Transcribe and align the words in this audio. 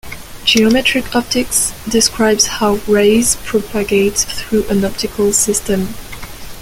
Geometric 0.45 1.15
optics 1.15 1.73
describes 1.87 2.47
how 2.57 2.79
rays 2.87 3.35
propagate 3.45 4.17
through 4.17 4.67
an 4.67 4.83
optical 4.83 5.31
system. 5.31 5.89